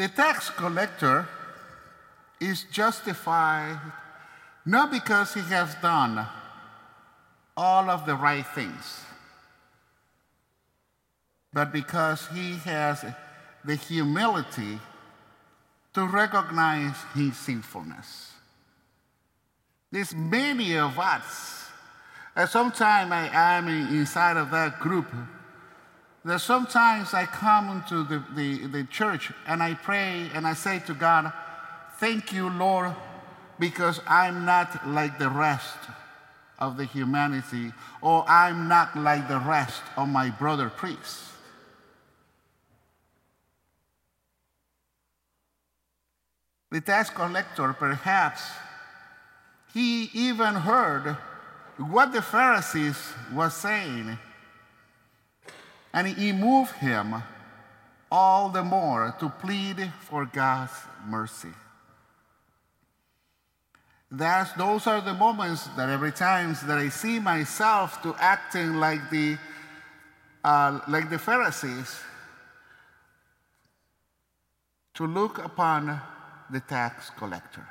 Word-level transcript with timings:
The 0.00 0.08
tax 0.08 0.48
collector 0.48 1.28
is 2.40 2.64
justified 2.72 3.78
not 4.64 4.90
because 4.90 5.34
he 5.34 5.42
has 5.42 5.74
done 5.82 6.26
all 7.54 7.90
of 7.90 8.06
the 8.06 8.14
right 8.14 8.46
things, 8.54 9.02
but 11.52 11.70
because 11.70 12.26
he 12.28 12.54
has 12.64 13.04
the 13.62 13.74
humility 13.74 14.80
to 15.92 16.06
recognize 16.06 16.96
his 17.14 17.36
sinfulness. 17.36 18.32
There's 19.92 20.14
many 20.14 20.78
of 20.78 20.98
us, 20.98 21.66
and 22.34 22.48
sometimes 22.48 23.12
I 23.12 23.58
am 23.58 23.68
inside 23.68 24.38
of 24.38 24.50
that 24.50 24.80
group, 24.80 25.12
that 26.24 26.40
sometimes 26.40 27.14
I 27.14 27.24
come 27.26 27.70
into 27.70 28.04
the, 28.04 28.22
the, 28.34 28.66
the 28.66 28.84
church 28.84 29.32
and 29.46 29.62
I 29.62 29.74
pray 29.74 30.30
and 30.34 30.46
I 30.46 30.54
say 30.54 30.80
to 30.86 30.94
God, 30.94 31.32
Thank 31.98 32.32
you, 32.32 32.48
Lord, 32.48 32.94
because 33.58 34.00
I'm 34.06 34.44
not 34.44 34.88
like 34.88 35.18
the 35.18 35.28
rest 35.28 35.76
of 36.58 36.76
the 36.76 36.84
humanity, 36.84 37.72
or 38.02 38.24
I'm 38.28 38.68
not 38.68 38.96
like 38.96 39.28
the 39.28 39.38
rest 39.38 39.82
of 39.96 40.08
my 40.08 40.30
brother 40.30 40.70
priests. 40.70 41.30
The 46.70 46.80
tax 46.80 47.10
collector, 47.10 47.72
perhaps, 47.72 48.42
he 49.72 50.10
even 50.14 50.54
heard 50.54 51.16
what 51.76 52.12
the 52.12 52.22
Pharisees 52.22 52.96
were 53.32 53.50
saying, 53.50 54.18
and 55.92 56.06
he 56.06 56.32
moved 56.32 56.72
him 56.72 57.22
all 58.10 58.48
the 58.48 58.62
more 58.62 59.14
to 59.20 59.28
plead 59.28 59.92
for 60.00 60.26
God's 60.26 60.72
mercy. 61.06 61.52
That's, 64.10 64.52
those 64.54 64.86
are 64.88 65.00
the 65.00 65.14
moments 65.14 65.66
that 65.76 65.88
every 65.88 66.10
time 66.10 66.56
that 66.66 66.78
I 66.78 66.88
see 66.88 67.20
myself 67.20 68.02
to 68.02 68.14
acting 68.18 68.74
like 68.74 69.08
the, 69.10 69.38
uh, 70.42 70.80
like 70.88 71.10
the 71.10 71.18
Pharisees, 71.18 72.00
to 74.94 75.06
look 75.06 75.38
upon 75.38 76.00
the 76.50 76.60
tax 76.60 77.10
collector. 77.10 77.66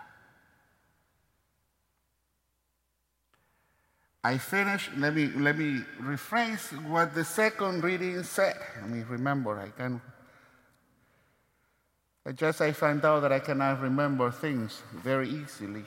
I 4.24 4.38
finished, 4.38 4.90
let 4.98 5.16
me, 5.16 5.28
let 5.28 5.58
me 5.58 5.82
rephrase 6.02 6.72
what 6.90 7.16
the 7.16 7.24
second 7.24 7.84
reading 7.84 8.22
said. 8.24 8.58
Let 8.82 8.90
me 8.90 9.04
remember, 9.08 9.58
I 9.58 9.70
can, 9.70 10.02
I 12.26 12.34
just 12.34 12.60
I 12.60 12.74
find 12.74 13.04
out 13.06 13.22
that 13.22 13.32
I 13.32 13.40
cannot 13.40 13.82
remember 13.82 14.30
things 14.30 14.82
very 14.94 15.30
easily. 15.30 15.86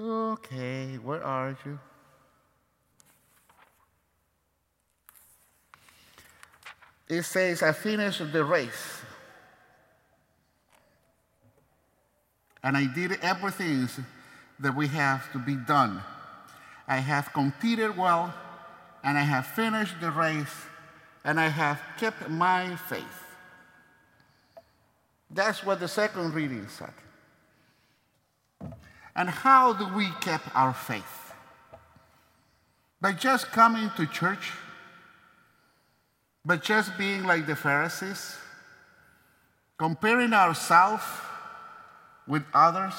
Okay, 0.00 0.96
where 0.96 1.22
are 1.24 1.56
you? 1.64 1.78
It 7.08 7.22
says, 7.22 7.62
I 7.62 7.72
finished 7.72 8.32
the 8.32 8.44
race. 8.44 9.00
And 12.62 12.76
I 12.76 12.86
did 12.86 13.18
everything 13.22 13.88
that 14.60 14.74
we 14.74 14.88
have 14.88 15.30
to 15.32 15.38
be 15.38 15.54
done. 15.54 16.02
I 16.86 16.98
have 16.98 17.32
competed 17.32 17.96
well, 17.96 18.34
and 19.04 19.16
I 19.16 19.22
have 19.22 19.46
finished 19.46 20.00
the 20.00 20.10
race, 20.10 20.54
and 21.24 21.38
I 21.38 21.48
have 21.48 21.80
kept 21.98 22.28
my 22.28 22.74
faith. 22.76 23.04
That's 25.30 25.64
what 25.64 25.80
the 25.80 25.88
second 25.88 26.34
reading 26.34 26.66
said. 26.68 26.92
And 29.14 29.28
how 29.28 29.72
do 29.72 29.86
we 29.94 30.08
keep 30.20 30.40
our 30.56 30.72
faith? 30.72 31.32
By 33.00 33.12
just 33.12 33.52
coming 33.52 33.90
to 33.96 34.06
church? 34.06 34.52
By 36.44 36.56
just 36.56 36.96
being 36.96 37.24
like 37.24 37.46
the 37.46 37.56
Pharisees? 37.56 38.36
Comparing 39.76 40.32
ourselves 40.32 41.04
with 42.28 42.44
others? 42.52 42.94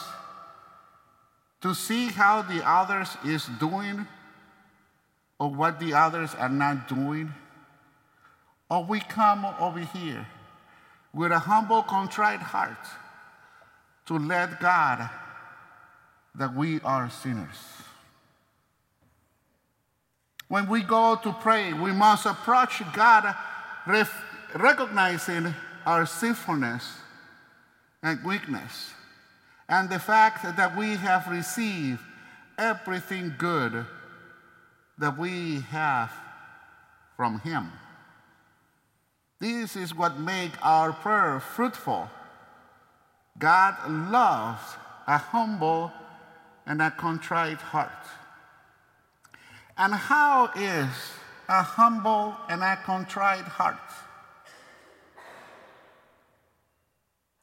To 1.62 1.76
see 1.76 2.08
how 2.08 2.42
the 2.42 2.68
others 2.68 3.16
is 3.26 3.46
doing 3.60 4.08
or 5.40 5.50
what 5.50 5.80
the 5.80 5.94
others 5.94 6.34
are 6.36 6.50
not 6.50 6.88
doing? 6.88 7.34
Or 8.70 8.84
we 8.84 9.00
come 9.00 9.46
over 9.60 9.80
here 9.80 10.26
with 11.14 11.32
a 11.32 11.40
humble, 11.40 11.84
contrite 11.84 12.40
heart 12.40 12.86
to 14.06 14.18
let 14.18 14.60
God 14.60 15.10
that 16.36 16.56
we 16.56 16.80
are 16.82 17.10
sinners. 17.10 17.58
When 20.48 20.68
we 20.68 20.82
go 20.82 21.16
to 21.22 21.32
pray, 21.32 21.74
we 21.74 21.92
must 21.92 22.26
approach 22.26 22.82
God 22.94 23.36
ref- 23.86 24.24
recognizing 24.56 25.54
our 25.86 26.06
sinfulness 26.06 26.92
and 28.02 28.24
weakness, 28.24 28.94
and 29.70 29.88
the 29.88 30.00
fact 30.00 30.44
that 30.58 30.76
we 30.76 30.96
have 30.96 31.28
received 31.28 32.02
everything 32.58 33.36
good 33.38 33.86
that 34.98 35.18
we 35.18 35.62
have 35.70 36.12
from 37.16 37.40
Him. 37.40 37.72
This 39.40 39.76
is 39.76 39.96
what 39.96 40.20
makes 40.20 40.58
our 40.64 40.92
prayer 40.92 41.40
fruitful. 41.40 42.10
God 43.38 43.76
loves 43.90 44.76
a 45.08 45.18
humble 45.18 45.94
and 46.66 46.82
a 46.82 46.92
contrite 46.92 47.62
heart. 47.62 47.92
And 49.78 49.94
how 49.94 50.50
is 50.56 50.90
a 51.48 51.62
humble 51.62 52.36
and 52.50 52.62
a 52.62 52.76
contrite 52.84 53.46
heart? 53.46 53.78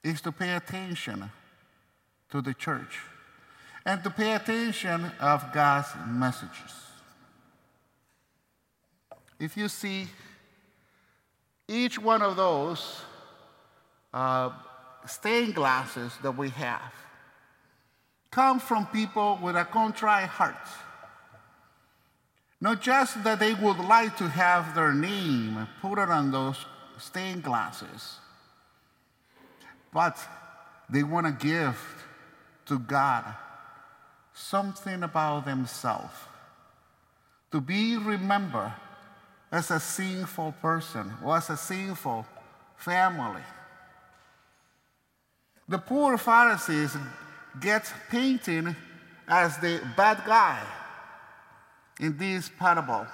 Is 0.04 0.20
to 0.22 0.32
pay 0.32 0.54
attention 0.54 1.31
to 2.31 2.42
the 2.42 2.54
church 2.54 2.98
and 3.84 4.03
to 4.03 4.10
pay 4.10 4.32
attention 4.34 5.12
of 5.20 5.53
God's 5.53 5.88
messages. 6.09 6.75
If 9.38 9.56
you 9.56 9.69
see 9.69 10.09
each 11.69 11.98
one 11.98 12.22
of 12.22 12.36
those 12.36 13.03
uh, 14.12 14.50
stained 15.06 15.54
glasses 15.54 16.12
that 16.22 16.36
we 16.36 16.50
have, 16.50 16.92
come 18.31 18.59
from 18.59 18.86
people 18.86 19.38
with 19.42 19.56
a 19.56 19.65
contrite 19.65 20.28
heart. 20.28 20.66
Not 22.60 22.81
just 22.81 23.22
that 23.25 23.38
they 23.38 23.54
would 23.54 23.78
like 23.78 24.16
to 24.16 24.28
have 24.28 24.75
their 24.75 24.94
name 24.94 25.69
put 25.81 25.98
on 25.98 26.31
those 26.31 26.56
stained 26.98 27.42
glasses, 27.42 28.16
but 29.92 30.19
they 30.88 31.03
want 31.03 31.26
to 31.26 31.47
give 31.47 32.06
to 32.66 32.78
God 32.78 33.25
something 34.34 35.03
about 35.03 35.44
themselves 35.44 36.15
to 37.50 37.60
be 37.60 37.97
remembered 37.97 38.72
as 39.50 39.71
a 39.71 39.81
sinful 39.81 40.53
person 40.60 41.10
or 41.25 41.37
as 41.37 41.49
a 41.49 41.56
sinful 41.56 42.27
family. 42.77 43.43
The 45.69 45.78
poor 45.78 46.19
Pharisees 46.19 46.97
get 47.60 47.93
painted 48.10 48.77
as 49.27 49.59
the 49.59 49.81
bad 49.97 50.22
guy 50.27 50.62
in 51.98 52.16
this 52.19 52.50
parable. 52.59 53.06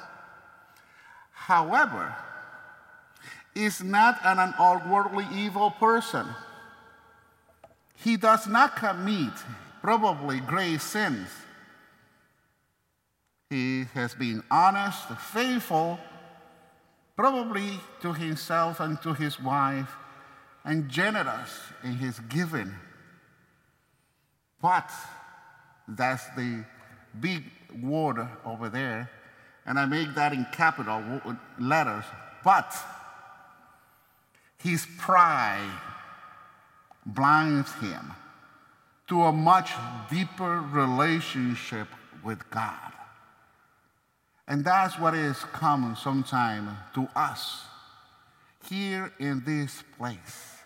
However, 1.32 2.14
is 3.54 3.82
not 3.82 4.18
an 4.24 4.54
outwardly 4.58 5.26
evil 5.34 5.70
person. 5.70 6.26
He 8.02 8.16
does 8.16 8.48
not 8.48 8.76
commit 8.76 9.32
probably 9.80 10.40
grave 10.40 10.82
sins. 10.82 11.28
He 13.50 13.84
has 13.94 14.14
been 14.14 14.42
honest, 14.50 15.08
faithful, 15.18 16.00
probably 17.16 17.78
to 18.00 18.12
himself 18.12 18.80
and 18.80 19.00
to 19.02 19.12
his 19.12 19.40
wife, 19.40 19.90
and 20.64 20.88
generous 20.88 21.60
in 21.84 21.92
his 21.92 22.18
giving. 22.28 22.72
But 24.60 24.90
that's 25.86 26.26
the 26.34 26.64
big 27.20 27.44
word 27.82 28.26
over 28.44 28.68
there, 28.68 29.10
and 29.66 29.78
I 29.78 29.84
make 29.84 30.14
that 30.14 30.32
in 30.32 30.46
capital 30.52 31.02
letters. 31.58 32.04
But 32.42 32.74
his 34.58 34.86
pride 34.98 35.91
blinds 37.06 37.72
him 37.74 38.12
to 39.08 39.22
a 39.22 39.32
much 39.32 39.72
deeper 40.10 40.64
relationship 40.72 41.88
with 42.24 42.48
God. 42.50 42.92
And 44.46 44.64
that's 44.64 44.98
what 44.98 45.14
is 45.14 45.38
common 45.52 45.96
sometime 45.96 46.76
to 46.94 47.08
us 47.14 47.64
here 48.68 49.12
in 49.18 49.42
this 49.44 49.82
place. 49.98 50.58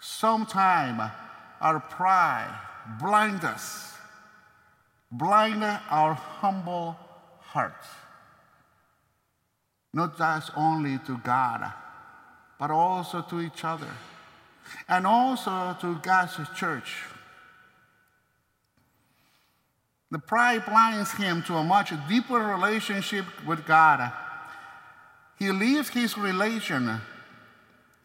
Sometime 0.00 1.10
our 1.60 1.80
pride 1.80 2.58
blinds 3.00 3.44
us, 3.44 3.94
blind 5.10 5.62
our 5.62 6.14
humble 6.14 6.96
hearts. 7.40 7.86
Not 9.92 10.18
just 10.18 10.50
only 10.56 10.98
to 11.06 11.18
God, 11.18 11.72
but 12.58 12.70
also 12.70 13.22
to 13.22 13.40
each 13.40 13.64
other, 13.64 13.90
and 14.88 15.06
also 15.06 15.76
to 15.80 15.96
God's 15.96 16.38
church. 16.56 17.04
The 20.10 20.18
pride 20.18 20.64
blinds 20.64 21.10
him 21.12 21.42
to 21.44 21.56
a 21.56 21.64
much 21.64 21.92
deeper 22.08 22.38
relationship 22.38 23.24
with 23.44 23.66
God. 23.66 24.12
He 25.38 25.50
leaves 25.50 25.88
his 25.88 26.16
relation 26.16 27.00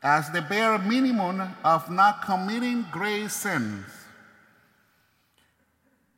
as 0.01 0.31
the 0.31 0.41
bare 0.41 0.77
minimum 0.79 1.56
of 1.63 1.91
not 1.91 2.23
committing 2.23 2.85
grave 2.91 3.31
sins. 3.31 3.85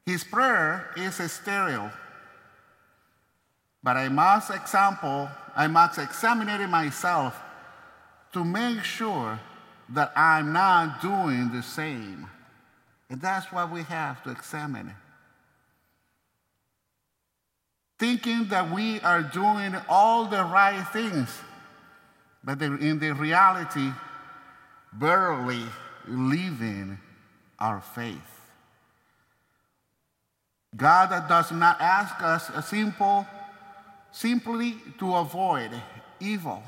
His 0.05 0.23
prayer 0.23 0.91
is 0.95 1.15
sterile. 1.31 1.91
But 3.83 3.97
I 3.97 4.09
must 4.09 4.51
example, 4.51 5.29
I 5.55 5.67
must 5.67 5.97
examine 5.97 6.49
it 6.49 6.67
myself 6.67 7.39
to 8.33 8.45
make 8.45 8.83
sure 8.83 9.39
that 9.93 10.11
I'm 10.15 10.53
not 10.53 11.01
doing 11.01 11.51
the 11.51 11.63
same. 11.63 12.27
And 13.09 13.21
that's 13.21 13.51
what 13.51 13.71
we 13.71 13.83
have 13.83 14.23
to 14.23 14.31
examine. 14.31 14.93
Thinking 17.99 18.47
that 18.49 18.71
we 18.71 18.99
are 19.01 19.21
doing 19.21 19.75
all 19.87 20.25
the 20.25 20.43
right 20.43 20.83
things 20.91 21.29
but 22.43 22.61
in 22.61 22.99
the 22.99 23.13
reality, 23.13 23.91
barely 24.93 25.63
living 26.07 26.97
our 27.59 27.81
faith. 27.81 28.17
God 30.75 31.27
does 31.27 31.51
not 31.51 31.79
ask 31.79 32.21
us 32.21 32.49
a 32.49 32.61
simple, 32.61 33.27
simply 34.11 34.75
to 34.97 35.15
avoid 35.15 35.69
evil. 36.19 36.63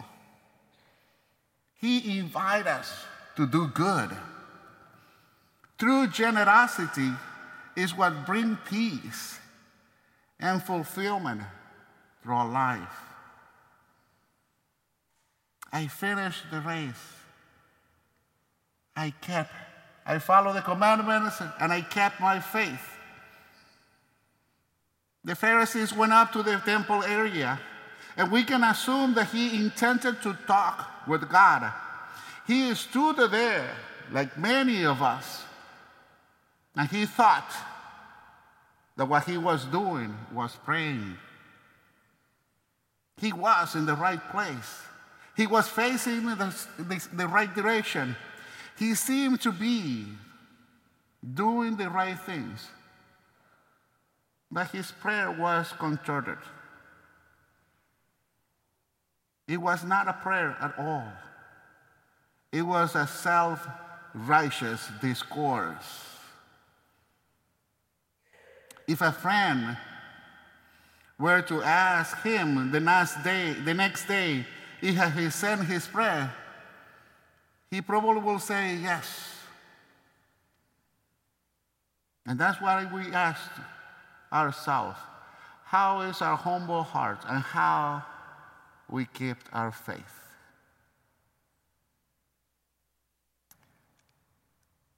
He 1.80 2.20
invites 2.20 2.68
us 2.68 3.06
to 3.36 3.48
do 3.48 3.68
good. 3.68 4.10
True 5.78 6.08
generosity 6.08 7.12
is 7.76 7.96
what 7.96 8.26
brings 8.26 8.58
peace 8.70 9.40
and 10.40 10.62
fulfillment 10.62 11.42
through 12.22 12.36
our 12.36 12.50
life. 12.50 13.00
I 15.72 15.88
finished 15.88 16.44
the 16.52 16.62
race. 16.62 16.94
I 18.96 19.10
kept, 19.22 19.52
I 20.06 20.20
followed 20.20 20.54
the 20.54 20.62
commandments 20.62 21.42
and 21.60 21.74
I 21.74 21.82
kept 21.82 22.22
my 22.22 22.40
faith. 22.40 22.90
The 25.24 25.36
Pharisees 25.36 25.94
went 25.94 26.14
up 26.14 26.32
to 26.34 26.44
the 26.44 26.58
temple 26.66 27.02
area, 27.04 27.60
and 28.18 28.30
we 28.30 28.44
can 28.44 28.62
assume 28.64 29.14
that 29.14 29.30
he 29.30 29.56
intended 29.56 30.22
to 30.22 30.38
talk 30.46 31.08
with 31.08 31.30
God. 31.30 31.72
He 32.46 32.74
stood 32.76 33.18
there, 33.32 33.70
like 34.12 34.38
many 34.38 34.86
of 34.86 35.02
us, 35.02 35.44
and 36.76 36.90
he 36.90 37.06
thought 37.06 37.50
that 38.96 39.06
what 39.06 39.26
he 39.26 39.38
was 39.38 39.66
doing 39.66 40.16
was 40.34 40.56
praying. 40.64 41.18
He 43.18 43.32
was 43.32 43.76
in 43.76 43.86
the 43.86 43.96
right 43.96 44.22
place. 44.32 44.82
He 45.36 45.48
was 45.48 45.68
facing 45.68 46.26
the, 46.26 46.56
the, 46.78 47.08
the 47.14 47.28
right 47.28 47.54
direction. 47.54 48.16
He 48.78 48.96
seemed 48.96 49.42
to 49.42 49.52
be 49.52 50.06
doing 51.34 51.78
the 51.78 51.90
right 51.90 52.20
things. 52.20 52.68
But 54.52 54.70
his 54.72 54.92
prayer 54.92 55.32
was 55.32 55.72
contorted. 55.80 56.38
It 59.48 59.58
was 59.58 59.84
not 59.84 60.08
a 60.08 60.14
prayer 60.14 60.56
at 60.60 60.78
all. 60.78 61.12
It 62.54 62.62
was 62.62 62.94
a 62.96 63.08
self 63.08 63.68
righteous 64.14 64.88
discourse. 65.02 66.06
If 68.88 69.02
a 69.02 69.12
friend 69.12 69.76
were 71.18 71.42
to 71.42 71.64
ask 71.64 72.22
him 72.22 72.72
the 72.72 72.80
next 72.80 73.24
day, 73.24 73.54
the 73.54 73.74
next 73.74 74.08
day 74.08 74.46
if 74.84 75.16
he 75.16 75.30
sent 75.32 75.66
his 75.66 75.88
prayer, 75.88 76.32
he 77.72 77.82
probably 77.82 78.22
will 78.22 78.40
say 78.40 78.76
yes. 78.76 79.32
And 82.28 82.38
that's 82.38 82.62
why 82.62 82.86
we 82.94 83.12
ask 83.14 83.50
ourselves 84.32 85.00
how 85.64 86.02
is 86.02 86.22
our 86.22 86.38
humble 86.38 86.84
heart 86.84 87.24
and 87.28 87.42
how 87.42 88.04
we 88.90 89.06
keep 89.06 89.38
our 89.52 89.72
faith. 89.72 90.23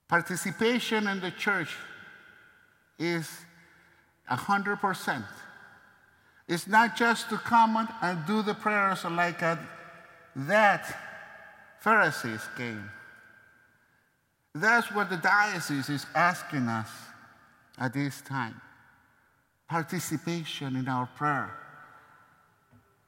Participation 0.08 1.08
in 1.08 1.20
the 1.20 1.32
church 1.32 1.76
is 3.00 3.30
100%. 4.30 5.24
It's 6.48 6.68
not 6.68 6.96
just 6.96 7.30
to 7.30 7.38
come 7.38 7.88
and 8.02 8.26
do 8.28 8.42
the 8.44 8.54
prayers 8.54 9.04
like 9.06 9.42
a 9.42 9.60
that 10.36 10.86
Pharisees 11.80 12.42
came. 12.58 12.90
That's 14.54 14.92
what 14.92 15.10
the 15.10 15.18
diocese 15.18 15.90
is 15.90 16.06
asking 16.14 16.68
us 16.68 16.90
at 17.78 17.94
this 17.94 18.22
time 18.22 18.62
participation 19.68 20.76
in 20.76 20.88
our 20.88 21.08
prayer, 21.18 21.52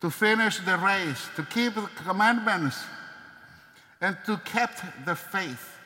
to 0.01 0.09
finish 0.09 0.59
the 0.59 0.77
race, 0.77 1.27
to 1.35 1.43
keep 1.43 1.75
the 1.75 1.87
commandments, 2.03 2.83
and 4.01 4.17
to 4.25 4.39
keep 4.45 4.69
the 5.05 5.15
faith. 5.15 5.76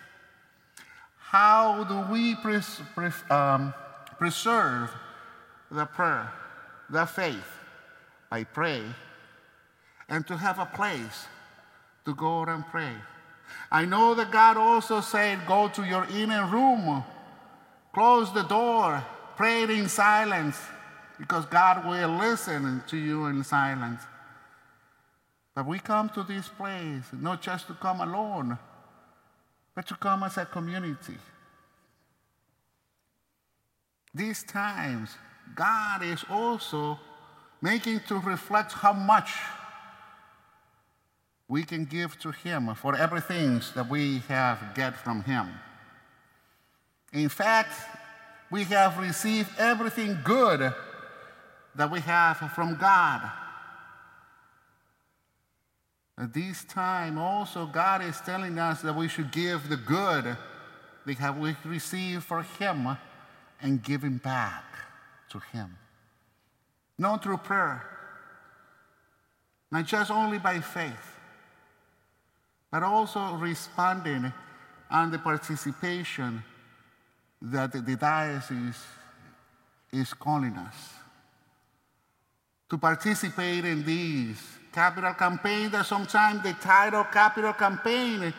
How 1.32 1.86
do 1.86 2.12
we 2.12 2.36
pres- 2.36 2.82
pres- 2.94 3.24
um, 3.32 3.74
preserve 4.18 4.92
the 5.72 5.86
prayer, 5.86 6.30
the 6.90 7.06
faith? 7.06 7.48
I 8.30 8.44
pray, 8.44 8.84
and 10.10 10.28
to 10.28 10.36
have 10.36 10.60
a 10.60 10.66
place 10.66 11.28
to 12.04 12.14
go 12.14 12.44
and 12.44 12.68
pray. 12.68 12.92
I 13.72 13.86
know 13.86 14.14
that 14.16 14.30
God 14.30 14.58
also 14.58 15.00
said, 15.00 15.48
Go 15.48 15.70
to 15.70 15.84
your 15.84 16.06
inner 16.14 16.46
room, 16.48 17.02
close 17.94 18.34
the 18.34 18.44
door, 18.44 19.02
pray 19.38 19.64
in 19.64 19.88
silence, 19.88 20.60
because 21.18 21.46
God 21.46 21.88
will 21.88 22.10
listen 22.10 22.84
to 22.88 22.98
you 22.98 23.28
in 23.28 23.46
silence. 23.46 24.02
But 25.56 25.66
we 25.66 25.80
come 25.80 26.10
to 26.10 26.24
this 26.24 26.50
place 26.50 27.06
not 27.14 27.42
just 27.42 27.68
to 27.68 27.74
come 27.76 28.02
alone, 28.02 28.58
but 29.76 29.88
to 29.88 29.96
come 29.96 30.24
as 30.24 30.38
a 30.38 30.46
community. 30.46 31.18
These 34.14 34.44
times, 34.44 35.16
God 35.56 36.04
is 36.04 36.24
also 36.30 37.00
making 37.62 38.02
to 38.08 38.16
reflect 38.20 38.74
how 38.74 38.94
much 38.94 39.32
we 41.48 41.64
can 41.64 41.86
give 41.86 42.18
to 42.20 42.32
Him 42.32 42.74
for 42.76 42.96
everything 42.96 43.62
that 43.76 43.90
we 43.90 44.20
have 44.28 44.74
get 44.76 44.96
from 44.96 45.24
Him. 45.24 45.50
In 47.14 47.30
fact, 47.30 47.74
we 48.50 48.64
have 48.66 48.98
received 48.98 49.50
everything 49.58 50.18
good 50.24 50.74
that 51.76 51.92
we 51.92 52.00
have 52.02 52.38
from 52.54 52.76
God. 52.76 53.30
At 56.22 56.36
this 56.36 56.64
time, 56.66 57.18
also, 57.18 57.66
God 57.66 58.04
is 58.04 58.22
telling 58.22 58.60
us 58.60 58.84
that 58.84 58.96
we 58.96 59.08
should 59.08 59.32
give 59.32 59.68
the 59.68 59.76
good 59.76 60.38
that 61.06 61.18
have 61.18 61.40
we 61.40 61.56
received 61.66 62.26
from 62.26 62.44
Him 62.60 62.96
and 63.60 63.82
give 63.82 64.04
Him 64.04 64.18
back 64.18 64.64
to 65.32 65.40
Him. 65.40 65.76
Not 67.00 67.24
through 67.24 67.38
prayer, 67.38 67.84
not 69.72 69.88
just 69.88 70.12
only 70.12 70.38
by 70.38 70.60
faith, 70.60 71.18
but 72.70 72.84
also 72.84 73.34
responding 73.38 74.32
on 74.92 75.10
the 75.10 75.18
participation 75.18 76.44
that 77.42 77.72
the 77.72 77.96
diocese 77.96 78.86
is 79.92 80.14
calling 80.14 80.54
us 80.54 80.94
to 82.70 82.78
participate 82.78 83.66
in 83.66 83.84
these 83.84 84.60
capital 84.72 85.14
campaign 85.14 85.70
that 85.72 85.86
sometimes 85.86 86.44
the 86.44 86.54
title 86.54 87.04
capital 87.06 87.54
campaign 87.54 88.34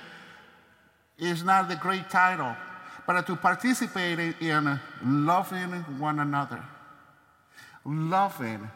is 1.19 1.45
not 1.45 1.69
the 1.69 1.77
great 1.77 2.09
title, 2.11 2.57
but 3.07 3.27
to 3.27 3.37
participate 3.37 4.19
in 4.41 4.81
loving 5.05 5.73
one 5.99 6.19
another, 6.19 6.63
loving 7.85 8.69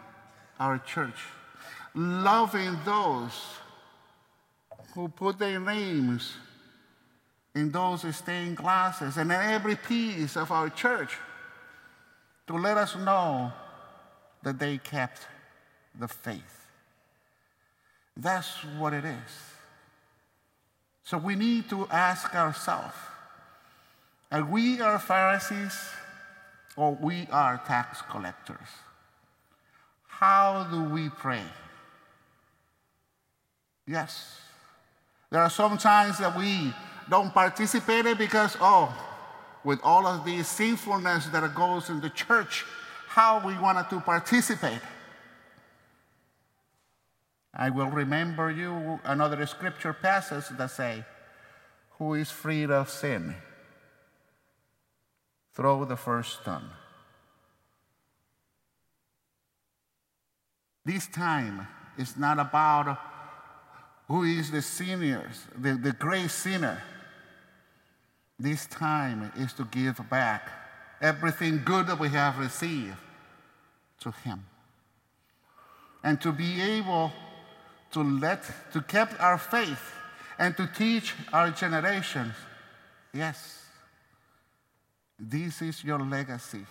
our 0.61 0.79
church, 0.79 1.19
loving 1.95 2.77
those 2.85 3.33
who 4.95 5.09
put 5.09 5.39
their 5.39 5.61
names 5.61 6.35
in 7.55 7.71
those 7.73 8.05
stained 8.15 8.57
glasses 8.57 9.17
and 9.17 9.33
in 9.33 9.41
every 9.41 9.77
piece 9.77 10.37
of 10.37 10.51
our 10.51 10.69
church 10.69 11.17
to 12.47 12.55
let 12.55 12.77
us 12.77 12.95
know 12.97 13.53
that 14.43 14.59
they 14.59 14.79
kept 14.79 15.27
the 15.99 16.07
faith. 16.07 16.66
That's 18.17 18.49
what 18.79 18.93
it 18.93 19.05
is. 19.05 19.33
So 21.05 21.19
we 21.19 21.35
need 21.37 21.69
to 21.71 21.87
ask 21.91 22.35
ourselves 22.35 22.97
are 24.33 24.45
we 24.45 24.81
are 24.81 24.99
Pharisees 24.99 25.79
or 26.77 26.99
we 27.01 27.29
are 27.31 27.63
tax 27.67 28.03
collectors? 28.11 28.69
How 30.09 30.67
do 30.71 30.83
we 30.83 31.11
pray? 31.11 31.43
Yes. 33.87 34.41
There 35.31 35.41
are 35.41 35.51
some 35.51 35.79
times 35.79 36.19
that 36.19 36.37
we 36.37 36.73
don't 37.09 37.33
participate 37.33 38.19
because, 38.19 38.57
oh, 38.61 38.95
with 39.63 39.79
all 39.83 40.07
of 40.07 40.25
the 40.25 40.43
sinfulness 40.43 41.27
that 41.27 41.55
goes 41.55 41.89
in 41.89 42.01
the 42.01 42.11
church, 42.11 42.65
how 43.09 43.47
we 43.47 43.57
wanted 43.59 43.89
to 43.91 44.01
participate. 44.01 44.81
I 47.59 47.71
will 47.71 47.89
remember 47.89 48.51
you 48.51 49.01
another 49.05 49.47
scripture 49.47 49.95
passage 49.95 50.45
that 50.59 50.71
say, 50.71 51.05
who 51.93 52.13
is 52.13 52.31
freed 52.31 52.71
of 52.71 52.91
sin? 52.91 53.35
Throw 55.55 55.87
the 55.87 55.97
first 55.97 56.43
stone. 56.43 56.69
This 60.85 61.07
time 61.07 61.67
is 61.97 62.19
not 62.19 62.39
about 62.39 62.99
who 64.07 64.25
is 64.25 64.51
the 64.51 64.61
sinners, 64.61 65.47
the, 65.57 65.75
the 65.75 65.93
great 65.93 66.31
sinner. 66.31 66.83
This 68.39 68.67
time 68.67 69.33
is 69.37 69.55
to 69.55 69.65
give 69.65 69.99
back 70.11 70.51
everything 71.01 71.63
good 71.65 71.87
that 71.87 71.99
we 71.99 72.11
have 72.11 72.39
received 72.39 72.99
to 74.01 74.11
Him. 74.11 74.45
And 76.05 76.21
to 76.21 76.31
be 76.31 76.61
able 76.61 77.11
to 77.93 78.03
let, 78.03 78.45
to 78.73 78.83
keep 78.83 79.21
our 79.21 79.39
faith 79.39 79.93
and 80.39 80.57
to 80.57 80.67
teach 80.77 81.15
our 81.33 81.51
generations, 81.51 82.35
yes, 83.13 83.65
this 85.19 85.63
is 85.63 85.83
your 85.83 85.99
legacy. 85.99 86.67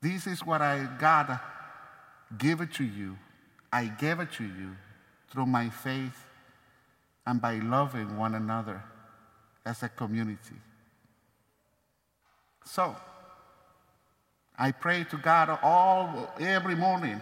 This 0.00 0.26
is 0.26 0.44
what 0.44 0.60
I 0.60 0.88
got 0.98 1.40
give 2.38 2.60
it 2.60 2.72
to 2.74 2.84
you. 2.84 3.16
I 3.72 3.86
gave 3.86 4.20
it 4.20 4.32
to 4.32 4.44
you 4.44 4.76
through 5.30 5.46
my 5.46 5.68
faith 5.68 6.26
and 7.26 7.40
by 7.40 7.58
loving 7.58 8.16
one 8.16 8.34
another 8.34 8.82
as 9.64 9.82
a 9.82 9.88
community. 9.88 10.56
So, 12.64 12.94
I 14.56 14.72
pray 14.72 15.04
to 15.04 15.16
God 15.16 15.58
all 15.62 16.32
every 16.38 16.74
morning, 16.76 17.20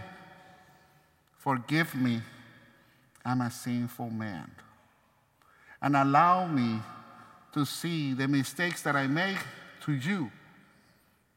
forgive 1.39 1.95
me, 1.95 2.21
I'm 3.25 3.41
a 3.41 3.51
sinful 3.51 4.11
man. 4.11 4.51
And 5.81 5.97
allow 5.97 6.47
me 6.47 6.81
to 7.53 7.65
see 7.65 8.15
the 8.15 8.29
mistakes 8.29 8.83
that 8.83 8.97
I 8.97 9.07
make 9.07 9.39
to 9.85 9.93
you, 9.93 10.31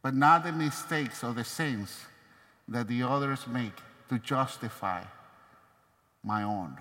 but 0.02 0.14
not 0.14 0.44
the 0.44 0.52
mistakes 0.52 1.24
or 1.24 1.34
the 1.34 1.44
sins 1.44 2.06
that 2.68 2.88
the 2.88 3.04
others 3.04 3.48
make 3.48 3.76
to 4.10 4.20
justify 4.20 5.04
my 6.24 6.44
own. 6.44 6.78